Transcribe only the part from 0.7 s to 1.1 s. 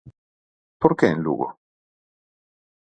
¿Por que